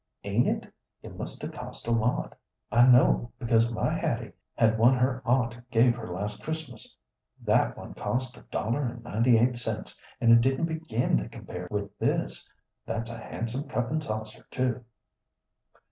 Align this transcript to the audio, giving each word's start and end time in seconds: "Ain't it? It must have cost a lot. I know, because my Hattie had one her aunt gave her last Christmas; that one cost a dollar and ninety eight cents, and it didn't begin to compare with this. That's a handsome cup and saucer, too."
"Ain't 0.23 0.47
it? 0.47 0.73
It 1.03 1.15
must 1.15 1.43
have 1.43 1.51
cost 1.51 1.85
a 1.85 1.91
lot. 1.91 2.35
I 2.71 2.87
know, 2.87 3.31
because 3.37 3.71
my 3.71 3.91
Hattie 3.91 4.31
had 4.55 4.79
one 4.79 4.95
her 4.95 5.21
aunt 5.25 5.69
gave 5.69 5.95
her 5.95 6.07
last 6.07 6.41
Christmas; 6.41 6.97
that 7.39 7.77
one 7.77 7.93
cost 7.93 8.35
a 8.35 8.41
dollar 8.41 8.83
and 8.83 9.03
ninety 9.03 9.37
eight 9.37 9.57
cents, 9.57 9.95
and 10.19 10.31
it 10.31 10.41
didn't 10.41 10.65
begin 10.65 11.17
to 11.17 11.29
compare 11.29 11.67
with 11.69 11.95
this. 11.99 12.49
That's 12.83 13.11
a 13.11 13.17
handsome 13.19 13.67
cup 13.69 13.91
and 13.91 14.03
saucer, 14.03 14.43
too." 14.49 14.83